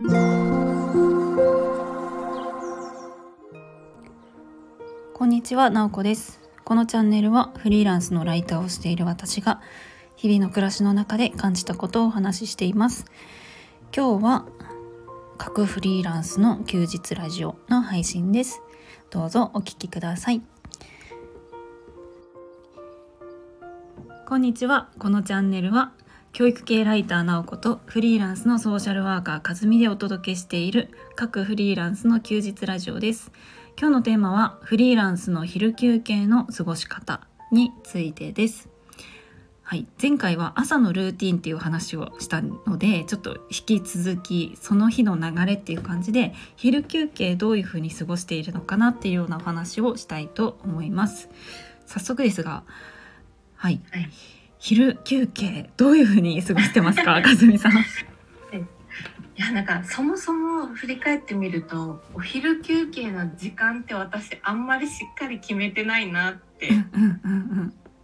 [0.00, 0.04] こ
[5.24, 6.40] んにちは、なおこです。
[6.64, 9.60] このチャンネルはフリーランスのライターをしている私が
[10.14, 13.06] 日々の暮らしの中で感じたことをお話ししています。
[13.92, 14.46] 今日は
[15.36, 18.62] 各フリーランスの休日ラジオの配信です。
[19.10, 20.42] どうぞお聞きください。
[24.28, 24.90] こんにちは。
[25.00, 25.90] このチャンネルは
[26.32, 33.32] 教育系ライターなおことフリーランスのソーシャルワーカーかずみでお届けしている各フリーランスの休日ラジオです。
[33.78, 38.68] 今日のテーマはフリーランスの昼休憩の過ごし方についてです。
[39.62, 51.28] はい、前回は朝のルーティンっていう話をしたのでちょっと引き続きその日の流れっていう感じで昼休憩どういうふうに過ごしているのかなっていうようなお話をしたいと思います。
[51.86, 52.62] 早速ですが、
[53.56, 57.72] はい、はい昼休憩どういうふうに過ごしてますか、 かずみさん。
[57.72, 66.70] いやなんかそもそも振り返ってみるとお昼休憩の時間って私あんまりしっかり決めてないなって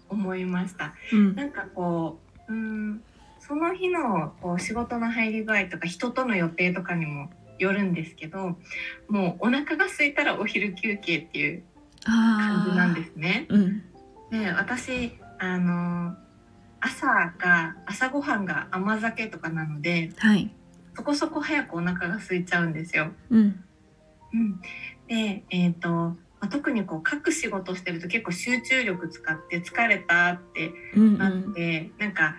[0.08, 0.94] 思いました。
[1.34, 3.02] なんかこううん
[3.40, 8.56] その日のこう仕事の入り具合とか人との予定とかにもよるんですけど
[9.08, 11.62] もうお腹が空いたらお昼休憩っていう
[12.04, 13.46] 感じなんですね。
[13.48, 13.82] うん
[14.30, 16.16] で私あの
[16.84, 17.06] 朝
[17.38, 20.54] が朝ごはんが甘酒とかなのではい。
[20.96, 23.10] そこそこ早くお腹が空いちゃうんですよ。
[23.30, 23.64] うん。
[24.32, 24.60] うん、
[25.08, 32.36] で、えーとまあ、特にこう書く仕事してると結構集中力使って疲れたってうんなって、なんか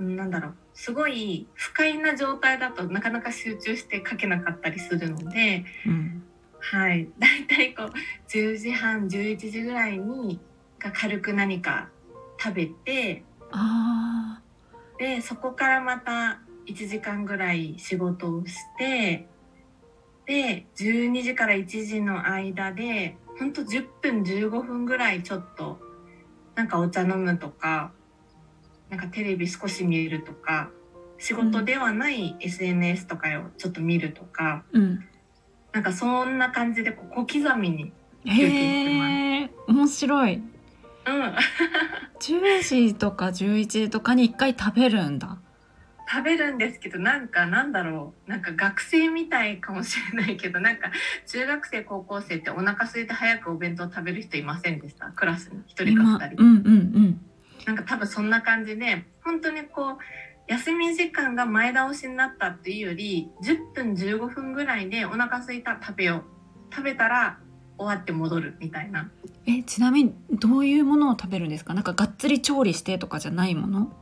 [0.00, 6.22] うんなんだろうすごい不快な状態だとなかなか集中して書けなかったりするので、うん。
[6.58, 7.92] はい、だいたいこう
[8.28, 10.40] 10時半11時ぐらいに
[10.80, 11.90] が軽く何か
[12.42, 13.22] 食べて
[13.58, 14.40] あ
[14.98, 19.28] でそこからまた1時間ぐらい仕事をして
[20.26, 25.78] で12時から1時の間でほんと10分15分ぐらいちょっと
[26.54, 27.92] なんかお茶飲むとか
[28.90, 30.70] なんかテレビ少し見るとか
[31.18, 35.04] 仕事ではない SNS とかをちょっと見るとか、ーうん。
[35.72, 37.92] なんかそんな感じでこう小刻みに、
[38.24, 40.34] 休憩してますへえ面白い。
[40.34, 40.42] うん、
[42.20, 45.38] 10時とか11時とかに1回食べるんだ。
[46.08, 50.92] 食べるんですけどなんかなんだろうなんか学生みたいかもしれないけどなんか
[51.26, 55.06] 中学生高校生ってお腹空いて早くお弁当食べる人いませんでした？
[55.10, 57.20] クラスに1人今か2人、うんうんうん。
[57.66, 59.98] なんか多分そんな感じで本当にこう
[60.46, 67.40] 休み時間が前倒しになったっていうより10分15分ぐらいでお腹空いた食べよう食べたら
[67.78, 69.10] 終わって戻るみたいな。
[69.46, 71.74] えちなみにどういうものを食べるんですか？
[71.74, 73.92] なんかがっつり調理してとかじゃないもの？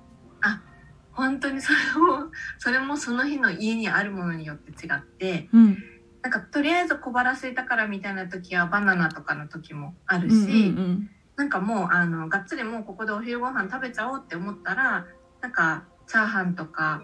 [1.12, 5.78] 本当にそれも それもその日の家にあるものによって違ってうん。
[6.22, 10.52] なんかとりあえず小腹空いたからみたいな時はバナナとかの時もあるし、うんうんう
[10.92, 11.10] ん。
[11.36, 15.06] なんかもうあのがっつりもうここでお昼ご飯食べちゃおうって思ったら
[15.40, 17.02] なんかチャーハンとか、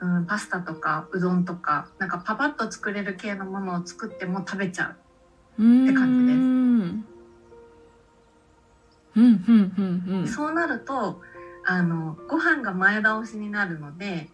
[0.00, 4.96] うん、パスタとかうどんとかなんかパパッと作れる系のものを作っても食べちゃう。
[5.58, 6.38] うーんって感じです。
[9.16, 11.22] うんうんうんうんそうなると
[11.64, 14.28] あのご飯が前倒しになるので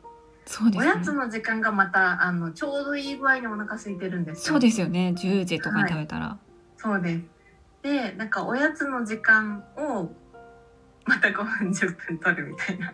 [0.44, 0.92] そうですね。
[0.92, 4.54] おやつの時間がまたあのちょうどいい具合にお腹空いてるんですよ。
[4.54, 5.14] そうですよね。
[5.16, 6.38] 10時とかに食べたら、
[6.76, 7.22] そうです。
[7.82, 10.12] で、なんかおやつの時間を
[11.06, 12.92] また5分10分取るみたいな。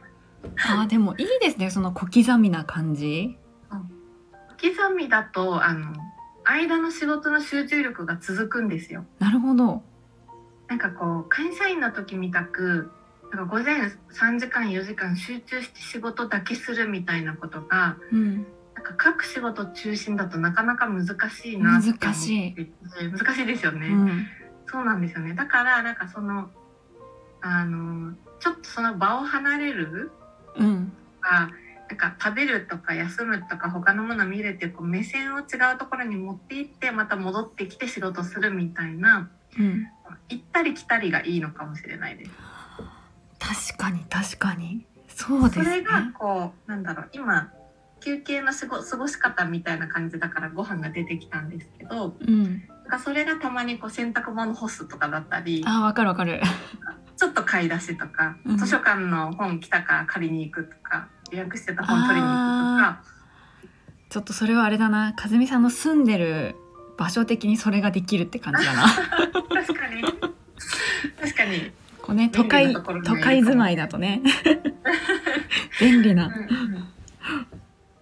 [0.57, 1.71] あーでもいいですね。
[1.71, 3.39] その小刻みな感じ。
[4.61, 5.93] 刻みだとあの
[6.53, 9.05] 間の仕事の集中力が続くんですよ。
[9.19, 9.83] なるほど
[10.69, 12.91] なんかこう会社員の時みたく
[13.33, 13.77] なんか午前
[14.13, 22.71] 3時間4時間集中して仕事だけするみたいなことがうんなんか各仕事中心だとなかなか難しいなって難しいて
[23.11, 23.89] 難しいですよね。
[23.89, 24.27] うん
[24.71, 25.33] そうなんですよね。
[25.35, 26.51] だからなんかその
[27.41, 30.13] あのちょっとその場を離れる
[30.57, 31.51] うんか
[31.89, 35.43] なんか食べるとか休むとか他のものを見るっていうこう目線を違
[35.75, 39.87] うところに持っていってまた戻ってきて仕事するみたいなうん。
[40.29, 42.31] 行ったり来たりがいいのかもしれないです。
[43.39, 44.85] 確かに確かに。
[45.09, 45.65] そうですね。
[45.65, 47.51] それがこうなんだろう今
[48.01, 52.63] 休憩の過ご過ごし方みたいな感じだからご飯が出てきたんですけどうん。
[52.69, 56.41] なんかそれがたまにこう洗濯物干すとかだったりあーわかるわかる。
[57.17, 58.59] ちょっと買い出しとか、うん。
[58.59, 63.03] 図書館の本来たから借りに行くとか予約してた本取りに行くとか。
[64.09, 65.15] ちょっとそれはあれだな。
[65.23, 66.57] 和美さんの住んでる
[66.97, 68.83] 場所的にそれができるって感じだな。
[68.83, 70.03] 確かに。
[71.21, 72.83] 確かに、こうね都会都
[73.17, 74.23] 会住まいだとね。
[75.81, 76.27] 便利な。
[76.27, 76.35] うんう
[76.79, 76.89] ん。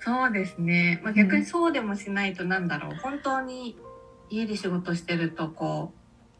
[0.01, 3.77] そうですね、まあ、逆にそうでもしないとなんだろう、本当に
[4.31, 5.93] 家で仕事してるとこ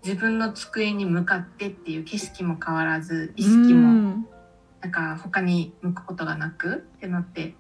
[0.03, 4.27] う自分の机に向かってっていう景色も変わらず意識もうん
[4.87, 7.55] なんか他に向くことがなくってなって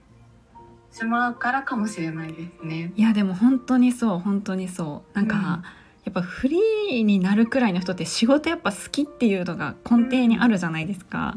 [0.93, 2.93] しまうからかもしれないですね。
[2.95, 5.17] いやでも本当にそう本当にそう。
[5.17, 5.43] なんか、うん。
[5.43, 5.61] や
[6.11, 11.37] っぱフリーになるくらいの人って仕事やっぱ好きっていうのが根底にあるじゃないですか、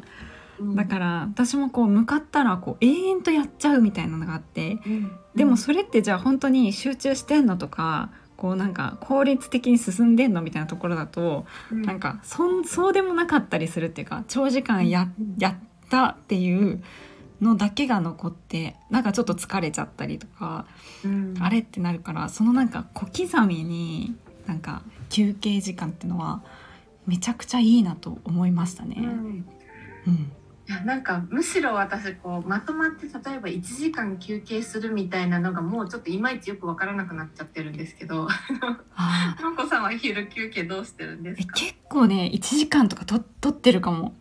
[0.75, 5.11] だから私もこう向かったらこう永遠とやっちゃうみたいなのがあってうん。
[5.33, 11.81] でもそれってじゃあ本当に集中してんのとかこうなんか効率的に進んでんのみたいなところだとうん。
[11.81, 15.09] なんかそんそうでもなかったりするっていうか長時間や
[15.39, 15.55] やっ
[15.89, 16.83] たっていう
[17.41, 20.65] のだけが残ってなんかちょっと疲れちゃったりとか
[21.03, 21.35] うん。
[21.39, 24.15] あれってなるからそのなんか小刻みに
[24.45, 26.41] なんか休憩時間っていうのは
[27.07, 28.95] めちゃくちゃいいなと思いましたね。
[28.99, 29.45] うん。
[30.07, 30.31] うん。
[30.67, 38.27] いやなんかむしろ私こうまとまって例えば1時間休憩するみたいなのがもうちょっといまいちよくわからなくなっちゃってるんですけど
[38.95, 39.41] あー。
[39.41, 41.53] のんこさんは昼休憩どうしてるんでえすか？
[41.55, 44.13] 結構ね1時間とかと取ってるかも。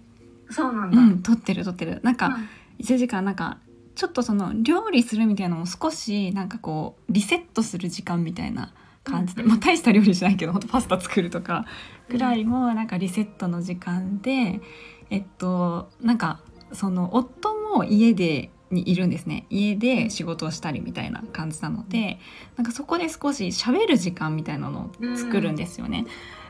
[0.51, 2.01] そうなんだ、うん取ってる取ってる。
[2.03, 2.39] なんか
[2.79, 3.59] 1時間なんか
[3.95, 8.73] ちょっとその料理するみたいなのも少しなんかこうリセットする時間みたいな
[9.05, 9.49] 感じで、うん。
[9.49, 11.67] まあ大した料理しないけどほんとパスタ作るとか
[12.09, 14.61] ぐらいもなんかリセットの時間で
[15.11, 16.41] えっとなんか
[16.73, 19.47] その夫も家でにいるんですね。
[19.51, 22.19] 家で仕事をしたりみたいな感じなので
[22.57, 26.05] なんかそこで少し喋る時間みたいなのを作るんですよね。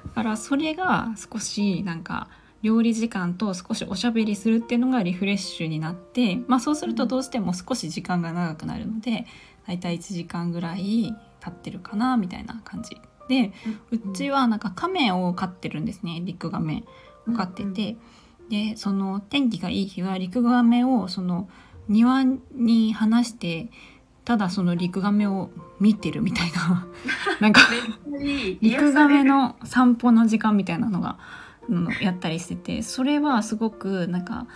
[0.07, 2.29] だからそれが少しなんか
[2.63, 9.27] 料理時間と少しおしゃべりするっていうのがリフレッシュになって、まあ、そうするとどうしても少し時間が長くなるので
[9.67, 13.01] だいたい1時間ぐらい経ってるかなみたいな感じ。
[13.29, 13.53] で
[13.91, 16.85] うちはなんか亀を飼ってるんですねリクガメ
[17.29, 17.97] を飼ってて、
[18.49, 21.49] でその天気がいい日はリクガメをその
[21.89, 23.69] 庭に放して
[24.25, 26.87] ただそのリクガメを見てるみたいな。
[27.41, 27.61] なんか
[28.61, 31.19] リクガメの散歩の時間みたいなのが、
[31.69, 34.47] うんやったりしててそれはすごくなんか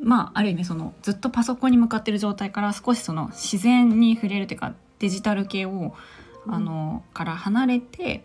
[0.00, 5.94] まあある意味そのずっとパソコンに向かってる状態から少しその自然に触れるというかデジタル系を
[6.46, 8.24] うんあのから離れて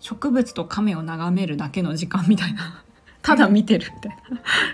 [0.00, 2.84] 植物と亀を眺めるだけの時間みたいな
[3.22, 4.16] ただ見てるみたい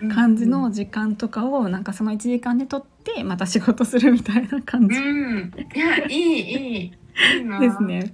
[0.02, 4.94] れな感じの時間とかをなんかその1時間で取ってまた仕事するみたいな感じ。
[4.94, 5.52] うん。
[5.74, 6.92] いやいいいい
[7.60, 8.12] ですね。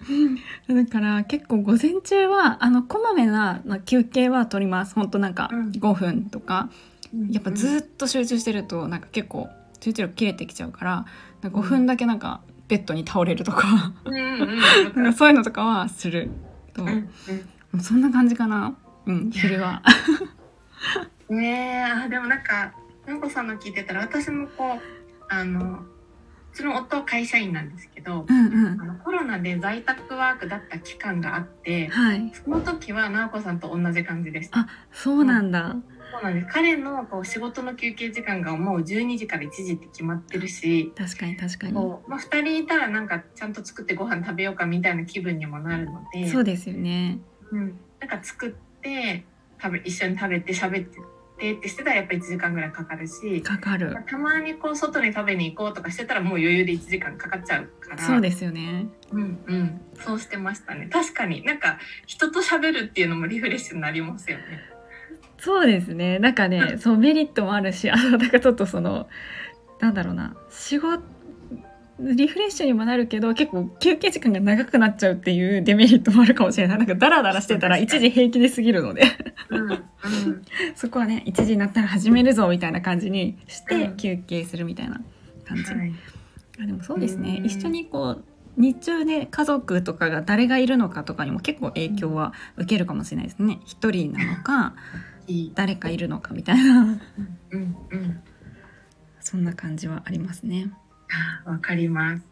[0.69, 4.95] だから結構午前中はあのこまめなまあ休憩は取ります。
[4.95, 5.71] 本当なんかうん。
[5.71, 6.71] 5分とか、
[7.13, 9.49] うんやっぱずっと集中してるとなんか結構
[9.81, 11.07] 集中力切れてきちゃうから
[11.41, 13.95] なんか5分だけなんかベッドに倒れるとか。
[14.95, 16.31] なんかそういうのとかはする。
[16.75, 18.77] と、うそんな感じかな。
[19.07, 19.83] うん昼は。
[21.31, 21.83] ねえ。
[21.83, 22.73] あでもなんか
[23.07, 24.81] のんこさんの聞いてたら私もこう
[25.31, 25.83] あの
[26.59, 32.33] うちの夫は会社員なんですけどうんうんあのコロナで在宅ワークだった期間があってはい。
[32.35, 34.61] その時は直子さんと同じ感じでした。
[34.61, 35.77] あそうなんだ。
[36.11, 41.75] そうなんです彼のこう仕事の休憩時間がもう12時から1時って決まってるし、確かに確かに。
[41.75, 47.21] こうまあ、2人いたらなんかちゃんと作ってご飯食べようかみたいな気分にもなるのでそうですよね。
[47.53, 48.51] うん、なんか作っ
[48.83, 49.25] て
[49.63, 50.99] 食べ一緒に食べて喋って
[51.39, 54.03] ってってしてたらやっぱ1時間ぐらいかかるし、かかるまあ。
[54.03, 58.89] たまにこう外に食べに行こうとかしてたらもう余裕で1時間かかっちゃうからそうですよね。
[59.13, 64.45] うんうんそうしてましたね確かになんか人と喋るっていうのもリフレッシュになりますよね。
[65.39, 66.19] そうですね。
[66.19, 69.09] なんかね、 そうメリットもあるし、あとなんかちょっとその
[69.81, 71.03] なんだろうな、仕事
[72.01, 76.79] リフレッシュにもなるけど結構休憩時間が長くなっちゃうっていう デメリットもあるかもしれない。
[76.79, 79.03] なんかダラダラしてたら一時平気で過ぎるので、
[79.51, 79.85] うんうん。
[80.75, 83.97] そこはね1時になったら始めるぞみたいな感じにしてうん。
[83.97, 85.01] 休憩するみたいな
[85.45, 85.65] 感じ。
[85.65, 85.93] はい。
[86.63, 87.39] あでもそうですね。
[87.41, 87.47] うん。
[87.47, 88.25] 一緒にこう
[88.57, 93.61] 日中ね家族とかが誰がいるのかとかにも結構影響は受けるかもしれないですね。
[93.65, 94.75] 一人なのか。
[95.55, 96.99] 誰かいるのかみたいな。
[97.51, 98.21] うんうん
[99.21, 100.71] そんな感じはありますね。
[100.73, 100.88] あ
[101.45, 102.25] わかります。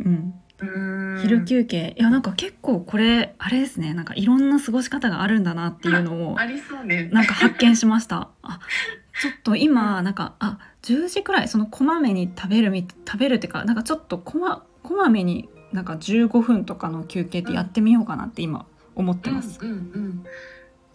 [0.00, 7.08] うんうーん昼休憩いやなんか結構これあれですねなんかいろんな過ごし方があるんだなっていうのを ありそうね。
[7.12, 8.60] なんか発見しました あ
[9.20, 19.58] ちょっと今なんかあ10時くらいそのこまめに食べるみ食べるっていうかなんかちょっとこまこまめになんか15分とかの休憩ってやってみようかなって今思ってます。
[19.62, 20.24] うんうんうん。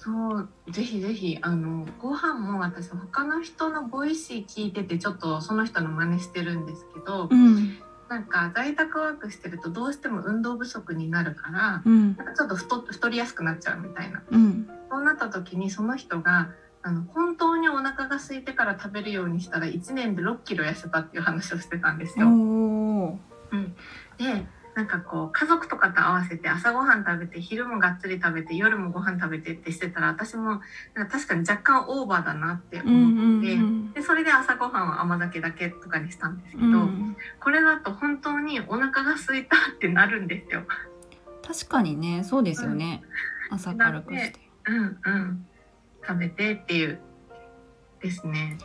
[0.07, 7.77] そうぜひぜひあのご飯も私他の人の Voicy 聞いててちょっとその人の真似してるんですけど、うん。
[8.07, 12.15] なんか在宅ワークしてるとどうしても運動不足になるから、うん。
[12.15, 14.23] なんかちょっと太太りやすくなっちゃうみたいな。
[14.31, 14.69] うん。
[14.89, 16.51] そうなった時にその人が
[16.83, 22.29] あの本当にお腹が空いてから食べるようにしたら1年で6キロ痩せたっていう話をしてたんですよ。
[22.29, 23.73] おー。
[24.17, 24.47] で
[24.77, 30.61] なんかこう家族とかと合わせて朝ごはん食べて昼もがっつり食べて夜もご飯食べてってしてたら私も
[30.93, 33.93] なんか確かに若干オーバーだなってうんうん思って、うん。
[33.93, 37.17] でそれで朝ごはんは甘酒だけとかにしたんですけど、うん。
[37.39, 40.61] これだと本当にお腹が空いたってなるんですよ。
[41.43, 43.01] 確かにねそうですよね、
[43.49, 45.47] 朝軽くしてうんうん。
[46.05, 46.99] 食べてっていう
[47.99, 48.59] ですね。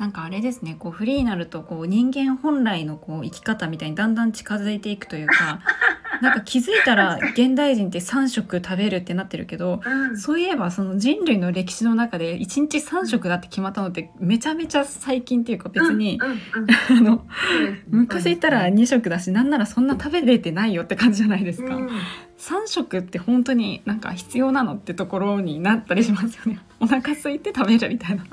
[0.00, 5.60] なんかあれですねこうフリーになるとこう人間本来のこう生き方みたいにだんだん近づいていくというか
[6.22, 10.16] なんか気づいたら現代人って3食食べるってなってるけどうん。
[10.16, 16.36] そういえばその人類の歴史の中で1日3食だって決まったのってめちゃめちゃ最近っていうか別に、うんうん。
[16.96, 17.26] うん あの
[17.90, 21.88] 昔言ったら2食だしなんならそんな食べれてないよって感じじゃないですか、うん。
[22.38, 26.58] 3食って本当になんか必要なのってところになったりしますよね。
[26.80, 28.24] お腹空いて食べるみたいな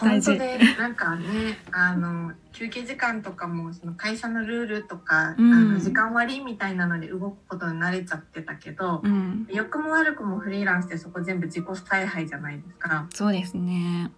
[0.00, 5.52] 本当でなんかねあの休憩時間とかもその会社のルールとか、うん。
[5.52, 9.46] あの時間割みたいなので動くことに慣れちゃってたけど、うん。
[9.50, 13.06] 良くも悪くもフリーランスってそこ全部自己采配じゃないですか。
[13.12, 14.10] そうですね。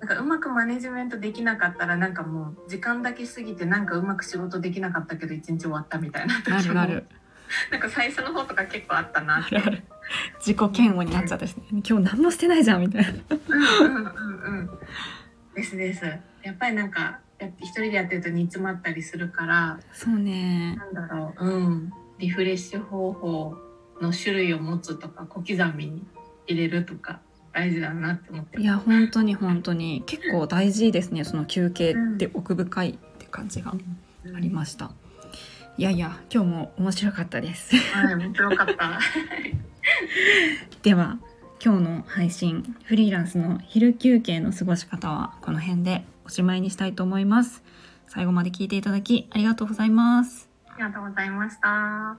[0.00, 7.06] なんかうまくマネジメントできなかったらなんかもう時間だけ過ぎてなんかうまく仕事できなかったけど一日終わったみたいな時もあるある
[7.70, 9.56] なんか最初の方とか結構あったなって。
[10.38, 13.10] 自己嫌悪になっちゃったし、ね、今日何もしてないじゃんみたいな。
[13.48, 14.70] うんうんうんうん。
[15.54, 16.04] ですです。
[16.42, 17.20] やっぱりなんか
[17.60, 20.76] 一人でやってると煮詰まったりするからそうね。
[20.76, 21.46] なんだろう。
[21.46, 21.92] うん。
[22.18, 23.56] リフレッシュ方法
[24.00, 26.06] の種類を持つとか小刻みに
[26.46, 27.20] 入れるとか
[27.52, 30.02] 大事だなって思っていや本当に本当に。
[30.06, 33.74] 結構大事ですねその休憩って奥深いって感じが
[34.34, 34.90] ありました、
[35.76, 37.74] いやいや今日も面白かったです。
[37.76, 39.00] はい面白かった。
[40.82, 41.18] では
[41.64, 47.64] 今日の配信フリーランスの昼休憩の過ごし方はこの辺でおしまいにしたいと思います。
[48.06, 50.48] 最後まで聞いていただきありがとうございます。
[50.68, 52.16] ありがとうございました。